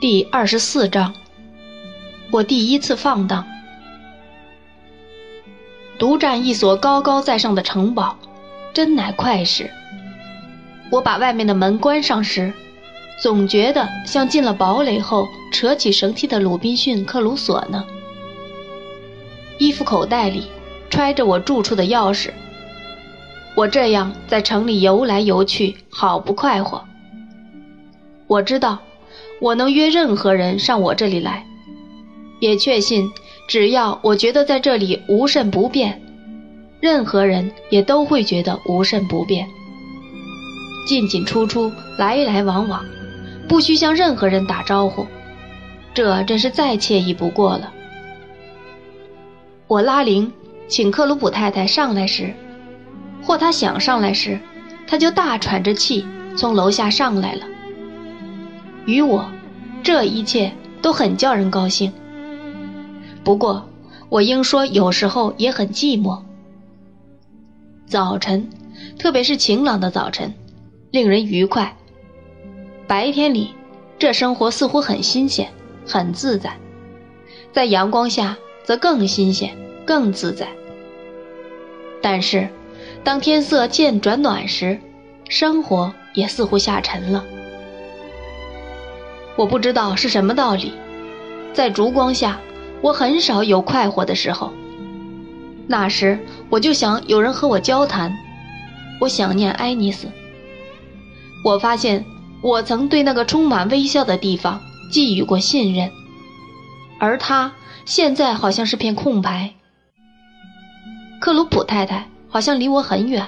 [0.00, 1.12] 第二十四章，
[2.30, 3.44] 我第一次放荡，
[5.98, 8.16] 独占一所高高在上的城堡，
[8.72, 9.68] 真乃快事。
[10.92, 12.52] 我把外面的门关上时，
[13.20, 17.84] 总觉得像进了堡垒后扯起绳梯的鲁滨逊克鲁索呢。
[19.58, 20.46] 衣服口袋里
[20.90, 22.30] 揣着我住处的钥匙，
[23.56, 26.84] 我这样在城里游来游去，好不快活。
[28.28, 28.78] 我知道。
[29.40, 31.44] 我能约任何人上我这里来，
[32.40, 33.08] 也确信，
[33.48, 36.02] 只要我觉得在这里无甚不便，
[36.80, 39.46] 任何人也都会觉得无甚不便。
[40.86, 42.84] 进进出出，来来往往，
[43.48, 45.06] 不需向任何人打招呼，
[45.94, 47.72] 这真是再惬意不过了。
[49.66, 50.32] 我拉铃，
[50.66, 52.32] 请克鲁普太太上来时，
[53.22, 54.40] 或她想上来时，
[54.86, 57.44] 她就大喘着气从楼下上来了。
[58.88, 59.30] 与我，
[59.82, 60.50] 这一切
[60.80, 61.92] 都很叫人高兴。
[63.22, 63.68] 不过，
[64.08, 66.22] 我应说有时候也很寂寞。
[67.86, 68.48] 早晨，
[68.98, 70.32] 特别是晴朗的早晨，
[70.90, 71.76] 令人愉快。
[72.86, 73.50] 白天里，
[73.98, 75.52] 这生活似乎很新鲜，
[75.86, 76.52] 很自在；
[77.52, 80.48] 在阳光下，则更新鲜，更自在。
[82.00, 82.48] 但是，
[83.04, 84.80] 当天色渐转暖时，
[85.28, 87.22] 生活也似乎下沉了。
[89.38, 90.72] 我不知道是什么道理，
[91.54, 92.40] 在烛光下，
[92.80, 94.52] 我很少有快活的时候。
[95.68, 96.18] 那时
[96.50, 98.12] 我就想有人和我交谈，
[99.00, 100.08] 我想念爱丽丝。
[101.44, 102.04] 我发现
[102.42, 105.88] 我曾对那个充满微笑的地方寄予过信任，
[106.98, 107.52] 而它
[107.84, 109.54] 现在好像是片空白。
[111.20, 113.24] 克鲁普太太好像离我很远。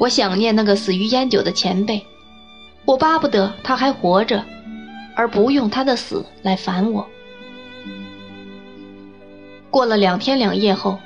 [0.00, 2.04] 我想念那个死于烟酒的前辈。
[2.88, 4.42] 我巴不得他还活着，
[5.14, 7.06] 而不用他的死来烦我。
[9.68, 10.98] 过了两天两夜后，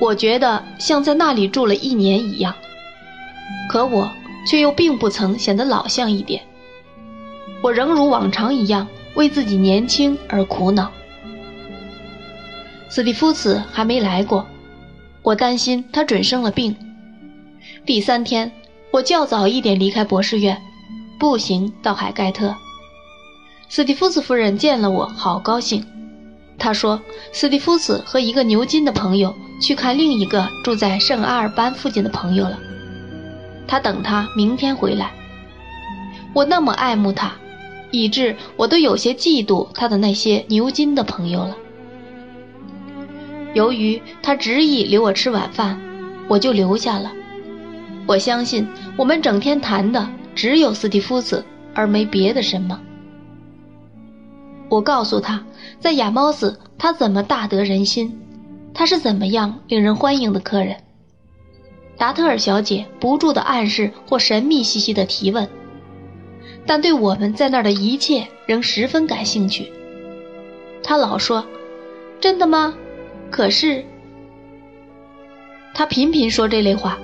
[0.00, 2.54] 我觉得像在那里住了一年一样，
[3.68, 4.08] 可我
[4.46, 6.40] 却又并不曾显得老相一点。
[7.60, 10.92] 我仍如往常一样为自己年轻而苦恼。
[12.88, 14.46] 斯蒂夫斯还没来过，
[15.22, 16.76] 我担心他准生了病。
[17.84, 18.52] 第三天，
[18.92, 20.56] 我较早一点离开博士院。
[21.20, 22.56] 步行到海盖特，
[23.68, 25.86] 斯蒂夫斯夫人见了我，好高兴。
[26.58, 26.98] 她说，
[27.30, 32.58] 斯蒂夫斯和一个牛津的朋友去看另一个住在圣阿尔班附近的朋友了。
[33.68, 35.12] 他等他明天回来。
[36.32, 37.32] 我那么爱慕他，
[37.90, 41.54] 以致我都有些嫉妒他的那些牛津的朋友了。
[43.52, 45.78] 由于他执意留我吃晚饭，
[46.28, 47.12] 我就留下了。
[48.06, 48.66] 我相信
[48.96, 50.08] 我们整天谈的。
[50.40, 52.80] 只有斯蒂夫子，而没别的什么。
[54.70, 55.44] 我告诉他，
[55.78, 58.18] 在亚猫斯，他怎么大得人心，
[58.72, 60.74] 他是怎么样令人欢迎的客人。
[61.98, 65.46] 达特尔小姐不住的暗示或神秘兮兮的提问，
[66.64, 69.70] 但对我们在那儿的一切仍十分感兴趣。
[70.82, 71.44] 他老说
[72.18, 72.74] ：“真的吗？”
[73.30, 73.84] 可是，
[75.74, 76.98] 他频频说这类话。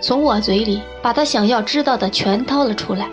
[0.00, 3.08] 从我嘴里把他想要知道的全掏了出来。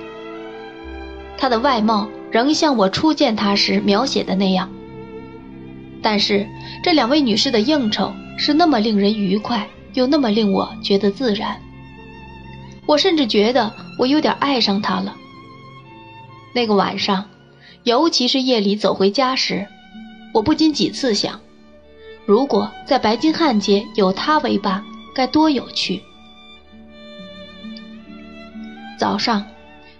[1.37, 4.69] 他的外貌仍像我初见他时描写的那样，
[6.01, 6.47] 但是
[6.81, 11.61] 这两位女士的应酬是那么令人愉快，又那么令我觉得自然。
[12.85, 15.15] 我甚至觉得我有点爱上他了。
[16.55, 17.25] 那个晚上，
[17.83, 19.67] 尤其是夜里走回家时，
[20.33, 21.39] 我不禁几次想：
[22.25, 24.83] 如果在白金汉街有他为伴，
[25.13, 26.01] 该多有趣。
[28.97, 29.45] 早上，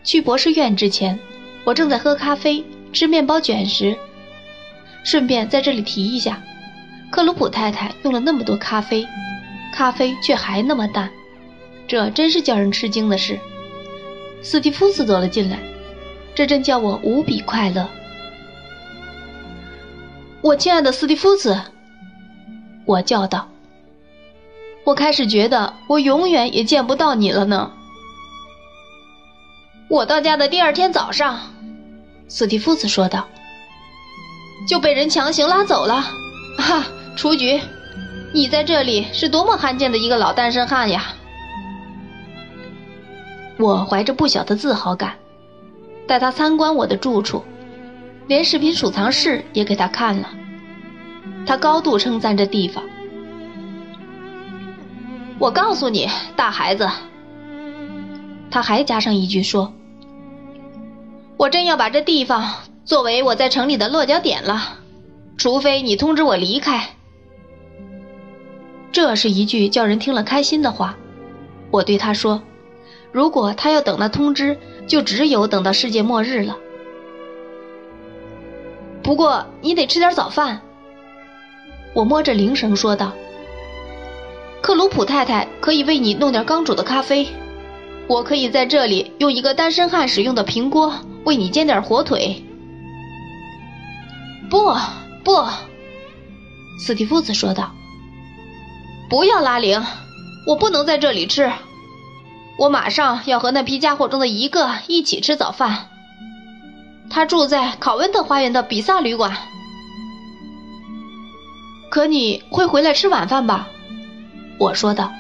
[0.04, 1.20] 去博士院之前，
[1.64, 3.96] 我正在喝咖啡、吃面包卷时，
[5.04, 6.42] 顺便在这里提一下，
[7.12, 9.06] 克鲁普太太用了那么多咖啡，
[9.74, 11.12] 咖啡却还那么淡，
[11.88, 13.40] 这真是叫人吃惊的事。
[14.42, 15.60] 斯蒂夫斯走了进来，
[16.34, 17.88] 这真叫我无比快乐。
[20.42, 21.60] 我亲爱的斯蒂夫斯，
[22.86, 23.50] 我叫道
[24.86, 27.74] ：“我开始觉得我永远也见不到你了呢。”
[29.90, 31.40] 我到家的第二天早上，
[32.28, 33.26] 斯蒂夫斯说道
[34.68, 36.06] ：“就被人强行拉走了。”
[36.60, 36.84] 哈，
[37.16, 37.62] 雏菊，
[38.34, 41.14] 你在这里是多么罕见的一个老单身汉呀！
[43.58, 45.14] 我怀着不小的自豪感，
[46.06, 47.46] 带他参观我的住处，
[48.28, 50.30] 连食品储藏室也给他看了。
[51.46, 52.84] 他高度称赞这地方。
[55.40, 56.90] 我告诉你，大孩子，
[58.50, 59.74] 他还加上一句说。
[61.38, 62.52] 我真要把这地方
[62.84, 64.80] 作为我在城里的落脚点了，
[65.38, 66.90] 除非你通知我离开。
[68.92, 70.98] 这是一句叫人听了开心的话。
[71.70, 72.42] 我对他说
[73.12, 74.58] ：“如果他要等那通知，
[74.88, 76.58] 就只有等到世界末日了。
[79.04, 80.62] 不过你得吃点早饭。”
[81.94, 83.12] 我摸着铃声说道
[84.62, 87.28] ：“克鲁普太太可以为你弄点刚煮的咖啡，
[88.08, 90.94] 我可以在这里用一个单身汉使用的平锅
[91.26, 92.44] 为你煎点火腿。”
[94.50, 94.74] 不
[95.24, 95.46] 不，
[96.80, 97.72] 斯蒂夫斯说道
[99.10, 99.84] ：“不要拉铃，
[100.48, 101.52] 我不能在这里吃。
[102.58, 105.90] 我马上要和那批家伙中的一个一起吃早饭。
[107.10, 109.36] 他住在考温特花园的比萨旅馆。”
[111.90, 113.68] 可你会回来吃晚饭吧？
[114.60, 115.12] 我说道。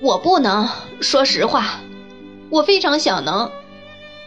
[0.00, 0.68] 我不能
[1.00, 1.80] 说实话，
[2.50, 3.50] 我非常想能，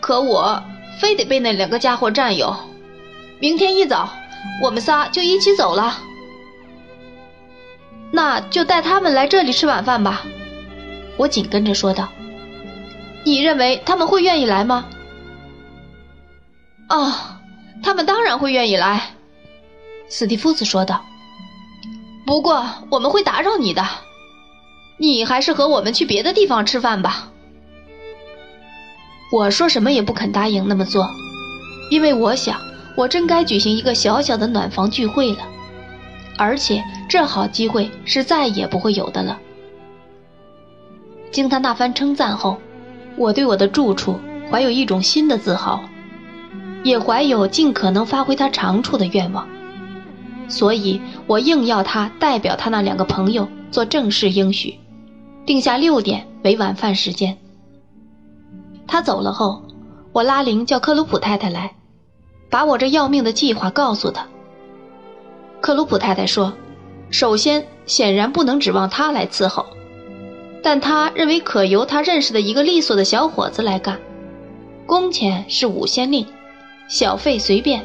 [0.02, 0.64] 可我
[1.00, 2.56] 非得被那两个家伙占有。
[3.40, 4.10] 明天一早，
[4.64, 5.98] 我们仨就一起走了。
[8.12, 10.24] 那就带他们来这里吃晚饭吧。
[11.18, 12.10] 我紧跟着说道。
[13.24, 14.86] 你认为他们会愿意来吗？
[16.90, 17.14] 哦，
[17.84, 19.12] 他们当然会愿意来。
[20.10, 21.06] 斯蒂夫斯说道
[22.26, 23.86] ：“不过我们会打扰你的，
[25.00, 27.32] 你还是和我们去别的地方吃饭吧。”
[29.34, 31.10] 我说什么也不肯答应那么做，
[31.90, 32.60] 因为我想
[32.96, 35.40] 我真该举行一个小小的暖房聚会了，
[36.38, 39.40] 而且这好机会是再也不会有的了。
[41.32, 42.58] 经他那番称赞后，
[43.16, 44.20] 我对我的住处
[44.50, 45.80] 怀有一种新的自豪，
[46.84, 49.48] 也怀有尽可能发挥他长处的愿望。
[50.48, 54.80] 所以我硬要他代表他那两个朋友做正式应许，
[55.50, 57.36] 定下六点为晚饭时间。
[58.86, 59.64] 他走了后，
[60.12, 61.74] 我拉铃叫克鲁普太太来，
[62.52, 64.28] 把我这要命的计划告诉他。
[65.60, 66.54] 克鲁普太太说
[67.10, 69.66] ：“首先，显然不能指望他来伺候，
[70.62, 74.00] 但他认为可由他认识的一个利索的小伙子来干，
[74.86, 76.28] 工钱是五先令，
[76.88, 77.84] 小费随便。”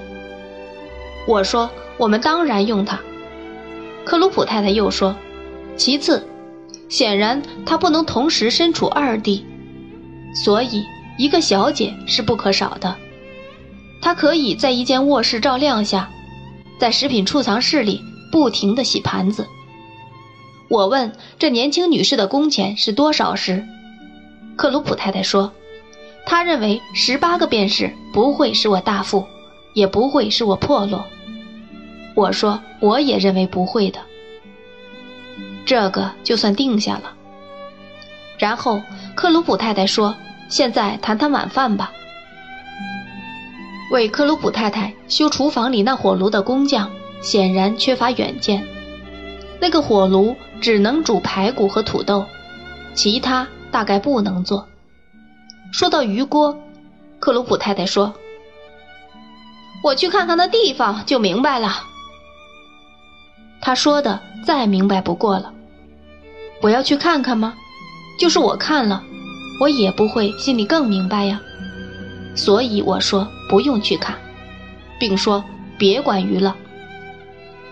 [1.27, 1.71] 我说。
[1.97, 2.99] 我们当然用他。
[4.05, 5.15] 克鲁普太太又说
[5.79, 6.27] ：“其次，
[6.89, 9.45] 显然他不能同时身处二地，
[10.45, 10.85] 所以
[11.19, 12.97] 一个小姐是不可少的。
[14.01, 16.11] 她可以在一间卧室照亮下，
[16.79, 19.47] 在食品储藏室里不停地洗盘子。”
[20.69, 23.65] 我问这年轻女士的工钱是多少时，
[24.57, 25.53] 克鲁普太太说
[26.27, 29.27] ：“她认为十八个便士不会使我大富，
[29.73, 31.05] 也不会使我破落。”
[32.15, 34.01] 我说，我也认为不会的，
[35.67, 37.13] 这个就算定下了。
[38.39, 38.83] 然后
[39.15, 40.15] 克鲁普太太说
[40.49, 41.93] ：“现在谈谈晚饭吧。”
[43.93, 46.91] 为克鲁普太太修厨房里那火炉的工匠
[47.23, 48.67] 显然缺乏远见，
[49.61, 52.27] 那个火炉只能煮排骨和土豆，
[52.95, 54.67] 其他大概不能做。
[55.73, 56.59] 说到鱼锅，
[57.21, 58.15] 克鲁普太太说
[59.85, 61.85] ：“我去看看那地方就明白了。”
[63.65, 65.51] 他说的再明白不过了，
[66.61, 67.55] 我要去看看吗？
[68.21, 69.03] 就是我看了，
[69.59, 71.41] 我也不会心里更明白呀。
[72.37, 74.15] 所以我说不用去看，
[75.01, 75.43] 并说
[75.79, 76.55] 别管鱼了。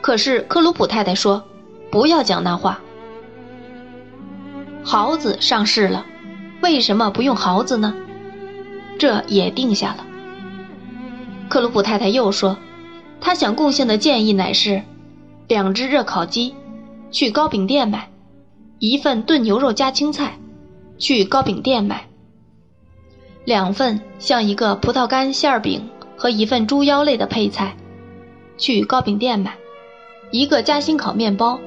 [0.00, 1.44] 可是克鲁普太太说，
[1.90, 2.80] 不要讲那话。
[4.82, 6.06] 耗子上市了，
[6.62, 7.94] 为什么不用耗子呢？
[8.98, 10.06] 这也定下了。
[11.50, 12.56] 克鲁普太太又说，
[13.20, 14.82] 他想贡献的建议乃是。
[15.48, 16.54] 两只热烤鸡，
[17.10, 18.00] 去糕饼店买；
[18.78, 20.38] 一份炖牛肉加青菜，
[20.98, 21.96] 去糕饼店买；
[23.44, 27.76] 两份像一个葡萄干馅饼和一份猪腰类的配菜，
[28.56, 29.50] 去糕饼店买；
[30.30, 31.58] 一个夹心烤面包，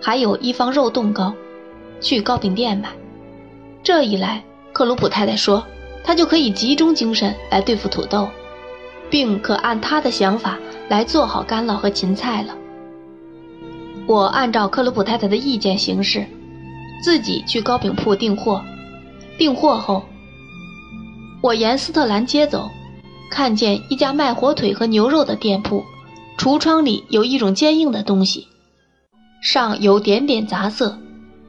[0.00, 1.34] 还有一方肉冻糕，
[2.00, 2.90] 去糕饼店买。
[3.82, 5.64] 这一来，克鲁普太太说，
[6.04, 8.28] 她就可以集中精神来对付土豆，
[9.10, 10.58] 并可按她的想法
[10.88, 12.56] 来做好干酪和芹菜了。
[14.06, 16.26] 我按照克鲁普太太的意见行事，
[17.04, 18.62] 自己去糕饼铺订货。
[19.38, 20.04] 订货后，
[21.40, 22.70] 我沿斯特兰街走，
[23.30, 25.84] 看见一家卖火腿和牛肉的店铺，
[26.36, 28.46] 橱窗里有一种坚硬的东西，
[29.40, 30.98] 上有点点杂色，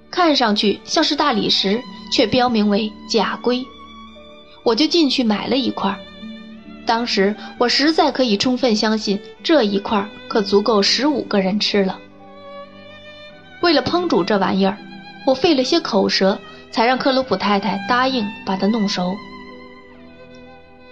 [0.10, 1.82] 看上去像是大理石，
[2.12, 3.66] 却标明为假龟。
[4.64, 6.00] 我就进去买了一块。
[6.86, 12.00] 当时我实在可以充分相信，这一块可足够十五个人吃了。
[13.64, 14.78] 为了烹煮这玩意儿，
[15.26, 16.38] 我费了些口舌，
[16.70, 19.16] 才让克鲁普太太答应把它弄熟。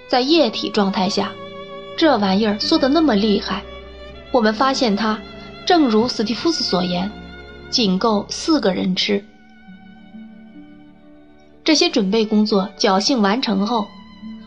[0.10, 1.34] 在液体状态下，
[1.98, 3.62] 这玩意儿缩得那么厉害，
[4.32, 5.20] 我们发现它，
[5.66, 7.12] 正如史蒂夫斯所言，
[7.70, 9.22] 仅够四个人吃。
[11.66, 13.86] 这些准备工作侥幸完成后，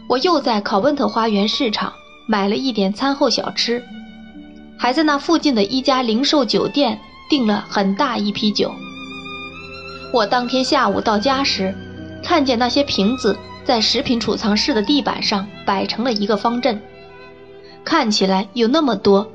[0.08, 1.92] 我又在考温特花园市场
[2.26, 3.84] 买了一点餐后小吃，
[4.78, 8.72] 还在那附近的一家零售酒店订了很大一批酒。
[10.12, 11.74] 我当天下午到家时，
[12.22, 16.80] 看见那些瓶子在食品储藏室的地板上摆成了一个方阵，
[17.84, 19.30] 看起来有那么多，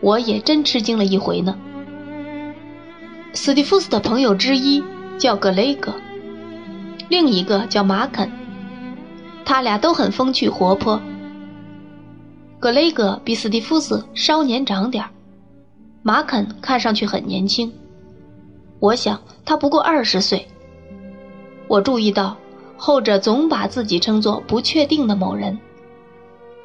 [0.00, 1.56] 我也真吃惊了一回呢。
[3.34, 4.82] 史蒂夫斯的朋友之一
[5.18, 5.92] 叫格雷格。
[7.08, 8.30] 另一个叫马肯，
[9.44, 11.00] 他俩都很风趣活泼。
[12.58, 15.10] 格雷格比斯蒂夫斯稍年长点儿，
[16.06, 17.72] 马肯看上去很年轻，
[18.78, 20.46] 我想他不过二十岁。
[21.66, 22.36] 我注意到
[22.76, 25.58] 后者总把自己称作不确定的某人，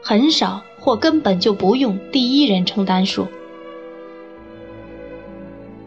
[0.04, 3.28] 很少或根本就不用第一人称单数。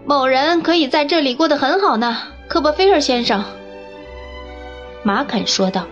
[0.04, 2.16] 某人可以在这里过得很好呢，
[2.48, 3.44] 科波菲尔先生。
[5.04, 5.86] 马肯说道：“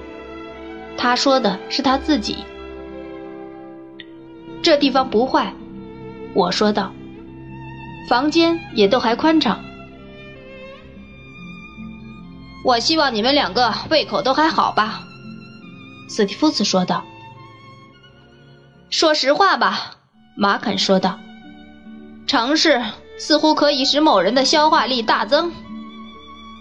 [0.99, 2.39] 他说的是他自己。
[4.61, 5.55] 这地方不坏。”
[6.35, 6.93] 我说道
[8.09, 9.63] ：“房间也都还宽敞。”
[12.65, 15.03] 我希望你们两个胃口都还好吧？”
[16.09, 17.05] 斯蒂夫斯说道。
[18.91, 19.97] “说实话吧。”
[20.37, 21.19] 马肯说道
[22.27, 22.83] ，“城市
[23.19, 25.53] 似乎可以使某人的消化力大增。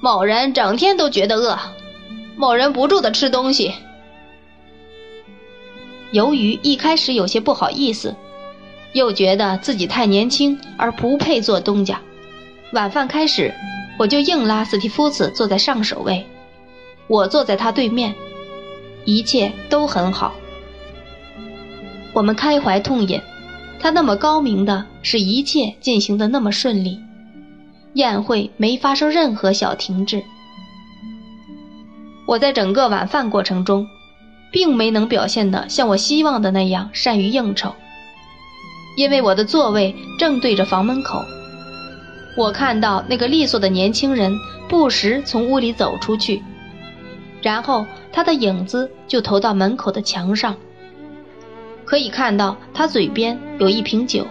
[0.02, 1.58] 某人整天都觉得饿。”
[2.38, 3.72] 某人不住的吃东西，
[6.12, 8.16] 由于一开始有些不好意思，
[8.94, 12.00] 又觉得自己太年轻而不配做东家。
[12.74, 13.54] 晚饭开始，
[13.98, 16.26] 我就硬拉斯蒂夫斯坐在上首位，
[17.08, 18.14] 我坐在他对面，
[19.06, 20.34] 一切都很好。
[22.14, 23.22] 我们开怀痛饮，
[23.80, 27.00] 他那么高明的使一切进行的那么顺利，
[27.94, 30.24] 宴会没发生任何小停滞。
[32.28, 33.88] 我在整个晚饭过程中，
[34.52, 37.74] 并没能表现的像我希望的那样善于应酬，
[38.96, 41.24] 因为我的座位正对着房门口。
[42.38, 44.34] 我看到那个利索的年轻人
[44.70, 46.42] 不时从屋里走出去，
[47.42, 50.56] 然后他的影子就投到门口的墙上。
[51.84, 54.26] 可以看到他嘴边有一瓶酒。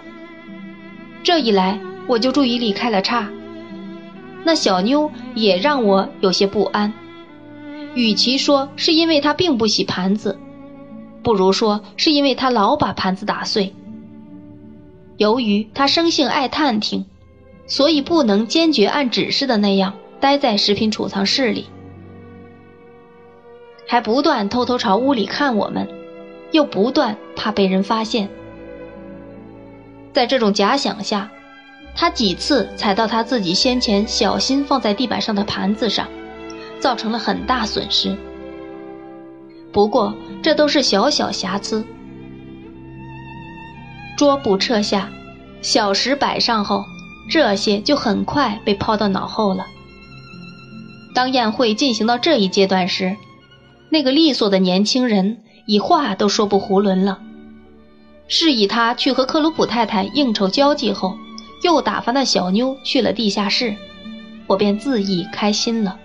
[1.23, 3.29] 这一来，我就注意力开了叉。
[4.43, 6.91] 那小妞也让我有些不安。
[7.95, 10.39] 与其说是因为她并不洗盘子，
[11.23, 13.75] 不如说是因为她老把盘子打碎。
[15.21, 17.05] 由于他生性爱探听，
[17.67, 21.67] 所以不能坚决按指示的那样待在食品储藏室里，
[23.87, 25.87] 还不断偷偷朝屋里看我们，
[26.53, 28.31] 又不断怕被人发现。
[30.15, 31.31] 在这种假想下，
[31.95, 36.09] 他几次踩到他自己先前小心放在地板上的盘子上。
[36.79, 38.17] 造成了很大损失，
[39.71, 41.85] 不过这都是小小瑕疵。
[44.21, 45.09] 桌布撤下，
[45.63, 46.85] 小石摆上后，
[47.31, 49.65] 这些就很快被抛到脑后了。
[51.15, 53.17] 当宴会进行到这一阶段时，
[53.89, 57.19] 那个利索的年轻人已话都说不囫囵了。
[58.29, 61.17] 示意他去和克鲁普太太应酬交际后，
[61.65, 63.75] 又打发那小妞去了地下室，
[64.47, 65.97] 我便自意开心了。